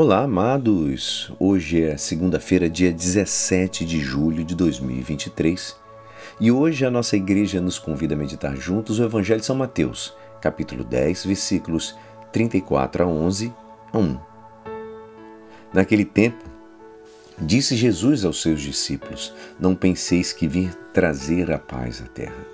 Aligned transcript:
Olá, 0.00 0.22
amados! 0.22 1.32
Hoje 1.40 1.82
é 1.82 1.96
segunda-feira, 1.96 2.70
dia 2.70 2.92
17 2.92 3.84
de 3.84 3.98
julho 3.98 4.44
de 4.44 4.54
2023 4.54 5.74
e 6.40 6.52
hoje 6.52 6.86
a 6.86 6.90
nossa 6.90 7.16
igreja 7.16 7.60
nos 7.60 7.80
convida 7.80 8.14
a 8.14 8.16
meditar 8.16 8.56
juntos 8.56 9.00
o 9.00 9.02
Evangelho 9.02 9.40
de 9.40 9.46
São 9.46 9.56
Mateus, 9.56 10.14
capítulo 10.40 10.84
10, 10.84 11.26
versículos 11.26 11.96
34 12.30 13.02
a 13.02 13.06
11 13.08 13.52
a 13.92 13.98
1. 13.98 14.20
Naquele 15.74 16.04
tempo, 16.04 16.44
disse 17.36 17.74
Jesus 17.74 18.24
aos 18.24 18.40
seus 18.40 18.60
discípulos: 18.60 19.34
Não 19.58 19.74
penseis 19.74 20.32
que 20.32 20.46
vim 20.46 20.70
trazer 20.94 21.50
a 21.50 21.58
paz 21.58 22.00
à 22.00 22.06
terra. 22.06 22.46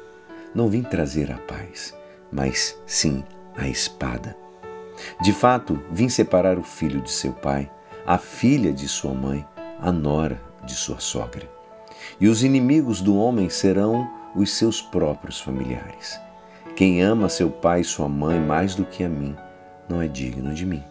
Não 0.54 0.66
vim 0.66 0.82
trazer 0.82 1.30
a 1.30 1.36
paz, 1.36 1.94
mas 2.32 2.74
sim 2.86 3.22
a 3.54 3.68
espada. 3.68 4.43
De 5.20 5.32
fato, 5.32 5.80
vim 5.90 6.08
separar 6.08 6.58
o 6.58 6.62
filho 6.62 7.00
de 7.00 7.10
seu 7.10 7.32
pai, 7.32 7.70
a 8.06 8.18
filha 8.18 8.72
de 8.72 8.88
sua 8.88 9.12
mãe, 9.12 9.46
a 9.80 9.90
nora 9.90 10.40
de 10.64 10.74
sua 10.74 11.00
sogra. 11.00 11.48
E 12.20 12.28
os 12.28 12.42
inimigos 12.42 13.00
do 13.00 13.16
homem 13.16 13.48
serão 13.48 14.08
os 14.34 14.50
seus 14.52 14.80
próprios 14.80 15.40
familiares. 15.40 16.20
Quem 16.76 17.02
ama 17.02 17.28
seu 17.28 17.50
pai 17.50 17.80
e 17.80 17.84
sua 17.84 18.08
mãe 18.08 18.40
mais 18.40 18.74
do 18.74 18.84
que 18.84 19.04
a 19.04 19.08
mim, 19.08 19.36
não 19.88 20.02
é 20.02 20.08
digno 20.08 20.52
de 20.52 20.66
mim. 20.66 20.82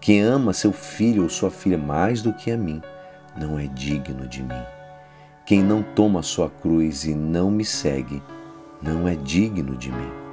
Quem 0.00 0.20
ama 0.20 0.52
seu 0.52 0.72
filho 0.72 1.24
ou 1.24 1.28
sua 1.28 1.50
filha 1.50 1.76
mais 1.76 2.22
do 2.22 2.32
que 2.32 2.50
a 2.50 2.56
mim, 2.56 2.80
não 3.36 3.58
é 3.58 3.66
digno 3.66 4.26
de 4.26 4.42
mim. 4.42 4.62
Quem 5.44 5.62
não 5.62 5.82
toma 5.82 6.22
sua 6.22 6.48
cruz 6.48 7.04
e 7.04 7.14
não 7.14 7.50
me 7.50 7.64
segue, 7.64 8.22
não 8.82 9.08
é 9.08 9.14
digno 9.16 9.76
de 9.76 9.90
mim. 9.90 10.27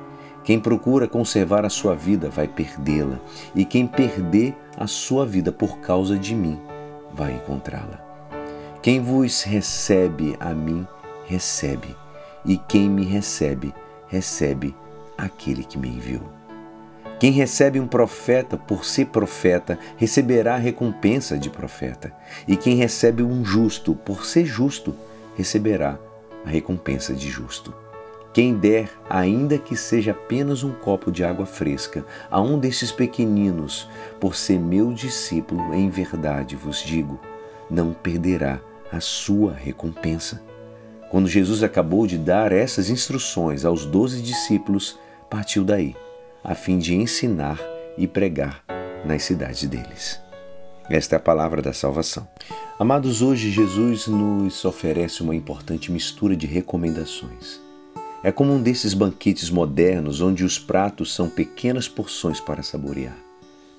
Quem 0.46 0.60
procura 0.60 1.08
conservar 1.08 1.66
a 1.66 1.70
sua 1.70 1.96
vida 1.96 2.30
vai 2.30 2.48
perdê-la, 2.48 3.20
e 3.56 3.66
quem 3.66 3.88
perder 3.88 4.56
a 4.78 4.86
sua 4.86 5.26
vida 5.26 5.52
por 5.52 5.80
causa 5.80 6.20
de 6.20 6.36
mim 6.36 6.62
vai 7.12 7.34
encontrá-la. 7.34 8.00
Quem 8.80 9.02
vos 9.02 9.42
recebe 9.42 10.38
a 10.40 10.54
mim, 10.54 10.88
recebe, 11.26 11.96
e 12.46 12.60
quem 12.60 12.88
me 12.88 13.04
recebe, 13.04 13.74
recebe 14.08 14.76
aquele 15.18 15.64
que 15.64 15.80
me 15.80 15.90
enviou. 15.90 16.30
Quem 17.20 17.32
recebe 17.32 17.80
um 17.80 17.88
profeta 17.88 18.56
por 18.56 18.86
ser 18.86 19.08
profeta, 19.08 19.80
receberá 19.98 20.54
a 20.54 20.60
recompensa 20.60 21.40
de 21.40 21.50
profeta, 21.50 22.14
e 22.48 22.56
quem 22.56 22.76
recebe 22.76 23.24
um 23.24 23.44
justo 23.44 23.96
por 23.96 24.24
ser 24.24 24.46
justo, 24.46 24.96
receberá 25.36 25.98
a 26.46 26.50
recompensa 26.50 27.16
de 27.16 27.28
justo. 27.28 27.85
Quem 28.36 28.54
der, 28.54 28.90
ainda 29.10 29.58
que 29.58 29.78
seja 29.78 30.12
apenas 30.12 30.62
um 30.62 30.74
copo 30.74 31.10
de 31.10 31.24
água 31.24 31.46
fresca, 31.46 32.06
a 32.30 32.42
um 32.42 32.60
desses 32.60 32.92
pequeninos, 32.92 33.88
por 34.20 34.36
ser 34.36 34.60
meu 34.60 34.92
discípulo, 34.92 35.74
em 35.74 35.90
verdade 35.90 36.54
vos 36.54 36.84
digo, 36.84 37.18
não 37.72 37.94
perderá 37.94 38.60
a 38.92 39.00
sua 39.00 39.54
recompensa. 39.54 40.44
Quando 41.10 41.30
Jesus 41.30 41.64
acabou 41.64 42.06
de 42.06 42.18
dar 42.18 42.52
essas 42.52 42.90
instruções 42.90 43.64
aos 43.64 43.86
doze 43.86 44.22
discípulos, 44.22 45.00
partiu 45.30 45.64
daí, 45.64 45.96
a 46.44 46.54
fim 46.54 46.78
de 46.78 46.94
ensinar 46.94 47.58
e 47.98 48.06
pregar 48.06 48.66
nas 49.06 49.24
cidades 49.24 49.66
deles. 49.66 50.20
Esta 50.90 51.16
é 51.16 51.18
a 51.18 51.22
palavra 51.22 51.62
da 51.62 51.72
salvação. 51.72 52.28
Amados, 52.78 53.22
hoje 53.22 53.50
Jesus 53.50 54.08
nos 54.08 54.66
oferece 54.66 55.24
uma 55.24 55.34
importante 55.34 55.90
mistura 55.90 56.36
de 56.36 56.46
recomendações. 56.46 57.64
É 58.26 58.32
como 58.32 58.52
um 58.52 58.60
desses 58.60 58.96
banquetes 58.96 59.52
modernos 59.52 60.20
onde 60.20 60.44
os 60.44 60.58
pratos 60.58 61.14
são 61.14 61.30
pequenas 61.30 61.88
porções 61.88 62.40
para 62.40 62.64
saborear. 62.64 63.16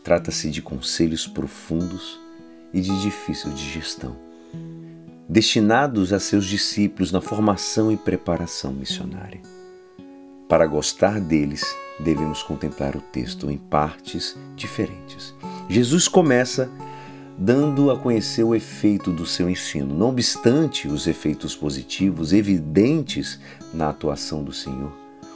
Trata-se 0.04 0.52
de 0.52 0.62
conselhos 0.62 1.26
profundos 1.26 2.20
e 2.72 2.80
de 2.80 3.02
difícil 3.02 3.50
digestão, 3.50 4.16
destinados 5.28 6.12
a 6.12 6.20
seus 6.20 6.46
discípulos 6.46 7.10
na 7.10 7.20
formação 7.20 7.90
e 7.90 7.96
preparação 7.96 8.72
missionária. 8.72 9.42
Para 10.48 10.64
gostar 10.68 11.20
deles, 11.20 11.64
devemos 11.98 12.40
contemplar 12.40 12.94
o 12.94 13.00
texto 13.00 13.50
em 13.50 13.58
partes 13.58 14.36
diferentes. 14.54 15.34
Jesus 15.68 16.06
começa 16.06 16.70
dando 17.38 17.90
a 17.90 17.98
conhecer 17.98 18.42
o 18.42 18.54
efeito 18.54 19.12
do 19.12 19.26
seu 19.26 19.50
ensino. 19.50 19.94
Não 19.94 20.08
obstante 20.08 20.88
os 20.88 21.06
efeitos 21.06 21.54
positivos 21.54 22.32
evidentes 22.32 23.38
na 23.74 23.90
atuação 23.90 24.42
do 24.42 24.52
Senhor, 24.52 24.92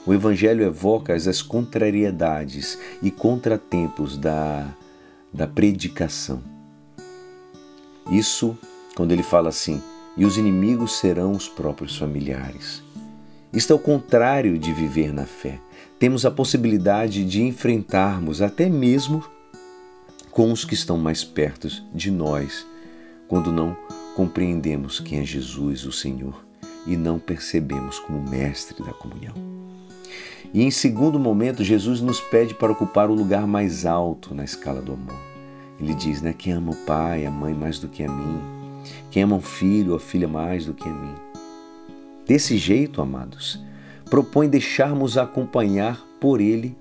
o 0.07 0.15
Evangelho 0.15 0.65
evoca 0.65 1.15
as 1.15 1.43
contrariedades 1.43 2.79
e 3.03 3.11
contratempos 3.11 4.17
da, 4.17 4.67
da 5.33 5.47
predicação. 5.47 6.43
Isso 8.11 8.57
quando 8.97 9.13
ele 9.13 9.23
fala 9.23 9.51
assim: 9.51 9.83
e 10.17 10.25
os 10.25 10.37
inimigos 10.37 10.99
serão 10.99 11.33
os 11.33 11.49
próprios 11.49 11.97
familiares. 11.97 12.83
Isto 13.53 13.73
é 13.73 13.77
o 13.77 13.81
contrário 13.81 14.59
de 14.59 14.73
viver 14.73 15.13
na 15.13 15.27
fé. 15.27 15.59
Temos 15.99 16.25
a 16.25 16.31
possibilidade 16.31 17.25
de 17.25 17.43
enfrentarmos 17.43 18.41
até 18.41 18.69
mesmo 18.69 19.25
com 20.31 20.53
os 20.53 20.65
que 20.65 20.75
estão 20.75 20.97
mais 20.97 21.25
perto 21.25 21.69
de 21.95 22.11
nós, 22.11 22.67
quando 23.27 23.53
não 23.53 23.77
compreendemos 24.15 25.01
quem 25.01 25.19
é 25.19 25.25
Jesus, 25.25 25.85
o 25.85 25.93
Senhor, 25.93 26.45
e 26.87 26.97
não 26.97 27.19
percebemos 27.19 27.99
como 27.99 28.29
mestre 28.29 28.83
da 28.83 28.93
comunhão. 28.93 29.35
E 30.53 30.63
em 30.63 30.71
segundo 30.71 31.19
momento, 31.19 31.63
Jesus 31.63 32.01
nos 32.01 32.21
pede 32.21 32.55
para 32.55 32.73
ocupar 32.73 33.09
o 33.09 33.15
lugar 33.15 33.47
mais 33.47 33.87
alto 33.87 34.35
na 34.35 34.45
escala 34.45 34.83
do 34.83 34.95
amor. 34.95 35.19
Ele 35.79 35.95
diz, 35.95 36.21
né, 36.21 36.35
quem 36.37 36.53
ama 36.53 36.73
o 36.73 36.77
pai, 36.77 37.25
a 37.25 37.31
mãe 37.31 37.55
mais 37.55 37.79
do 37.79 37.89
que 37.89 38.03
a 38.03 38.11
mim, 38.11 38.41
quem 39.11 39.23
ama 39.23 39.37
o 39.37 39.41
filho 39.41 39.95
a 39.95 40.01
filha 40.01 40.29
mais 40.29 40.67
do 40.67 40.75
que 40.75 40.89
a 40.89 40.93
mim. 40.93 41.15
Desse 42.27 42.57
jeito, 42.57 43.01
amados, 43.01 43.61
propõe 44.09 44.49
deixarmos 44.49 45.17
acompanhar 45.17 46.05
por 46.21 46.41
ele 46.41 46.77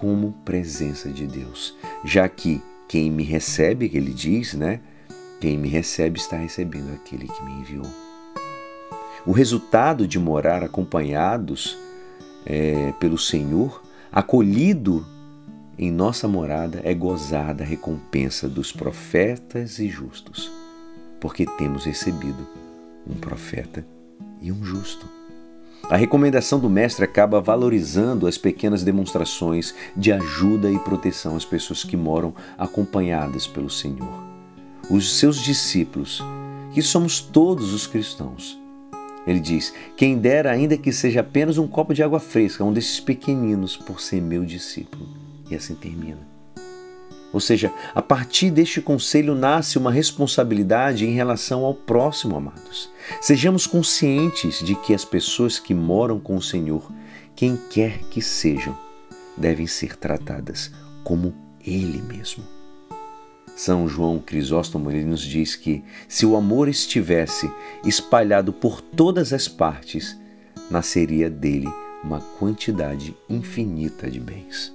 como 0.00 0.32
presença 0.46 1.10
de 1.10 1.26
Deus, 1.26 1.76
já 2.02 2.26
que 2.26 2.62
quem 2.88 3.10
me 3.10 3.22
recebe, 3.22 3.86
que 3.86 3.98
ele 3.98 4.14
diz, 4.14 4.54
né? 4.54 4.80
Quem 5.38 5.58
me 5.58 5.68
recebe 5.68 6.18
está 6.18 6.38
recebendo 6.38 6.90
aquele 6.94 7.28
que 7.28 7.44
me 7.44 7.52
enviou. 7.60 7.84
O 9.26 9.32
resultado 9.32 10.08
de 10.08 10.18
morar 10.18 10.64
acompanhados 10.64 11.76
é, 12.46 12.94
pelo 12.98 13.18
Senhor, 13.18 13.82
acolhido 14.10 15.06
em 15.78 15.90
nossa 15.90 16.26
morada, 16.26 16.80
é 16.82 16.94
gozar 16.94 17.54
da 17.54 17.64
recompensa 17.64 18.48
dos 18.48 18.72
profetas 18.72 19.78
e 19.78 19.86
justos, 19.90 20.50
porque 21.20 21.44
temos 21.58 21.84
recebido 21.84 22.48
um 23.06 23.16
profeta 23.16 23.86
e 24.40 24.50
um 24.50 24.64
justo. 24.64 25.19
A 25.88 25.96
recomendação 25.96 26.60
do 26.60 26.70
Mestre 26.70 27.04
acaba 27.04 27.40
valorizando 27.40 28.26
as 28.26 28.38
pequenas 28.38 28.84
demonstrações 28.84 29.74
de 29.96 30.12
ajuda 30.12 30.70
e 30.70 30.78
proteção 30.78 31.36
às 31.36 31.44
pessoas 31.44 31.82
que 31.82 31.96
moram 31.96 32.34
acompanhadas 32.56 33.46
pelo 33.46 33.70
Senhor. 33.70 34.22
Os 34.88 35.18
seus 35.18 35.40
discípulos, 35.40 36.22
que 36.72 36.82
somos 36.82 37.20
todos 37.20 37.72
os 37.72 37.86
cristãos. 37.86 38.58
Ele 39.26 39.40
diz: 39.40 39.74
Quem 39.96 40.18
dera, 40.18 40.50
ainda 40.50 40.76
que 40.76 40.92
seja 40.92 41.20
apenas 41.20 41.58
um 41.58 41.66
copo 41.66 41.92
de 41.92 42.02
água 42.02 42.20
fresca, 42.20 42.64
um 42.64 42.72
desses 42.72 43.00
pequeninos, 43.00 43.76
por 43.76 44.00
ser 44.00 44.20
meu 44.20 44.44
discípulo. 44.44 45.06
E 45.50 45.54
assim 45.54 45.74
termina. 45.74 46.39
Ou 47.32 47.40
seja, 47.40 47.72
a 47.94 48.02
partir 48.02 48.50
deste 48.50 48.80
conselho 48.80 49.34
nasce 49.34 49.78
uma 49.78 49.92
responsabilidade 49.92 51.06
em 51.06 51.12
relação 51.12 51.64
ao 51.64 51.74
próximo, 51.74 52.36
amados. 52.36 52.90
Sejamos 53.20 53.66
conscientes 53.66 54.58
de 54.64 54.74
que 54.74 54.92
as 54.92 55.04
pessoas 55.04 55.58
que 55.58 55.74
moram 55.74 56.18
com 56.18 56.36
o 56.36 56.42
Senhor, 56.42 56.90
quem 57.36 57.56
quer 57.70 57.98
que 58.10 58.20
sejam, 58.20 58.76
devem 59.36 59.66
ser 59.66 59.96
tratadas 59.96 60.72
como 61.04 61.34
Ele 61.64 62.02
mesmo. 62.02 62.44
São 63.56 63.86
João 63.86 64.18
Crisóstomo 64.18 64.90
ele 64.90 65.04
nos 65.04 65.20
diz 65.20 65.54
que 65.54 65.84
se 66.08 66.24
o 66.24 66.34
amor 66.34 66.66
estivesse 66.66 67.50
espalhado 67.84 68.54
por 68.54 68.80
todas 68.80 69.34
as 69.34 69.48
partes, 69.48 70.18
nasceria 70.70 71.28
dele 71.28 71.68
uma 72.02 72.20
quantidade 72.38 73.14
infinita 73.28 74.10
de 74.10 74.18
bens. 74.18 74.74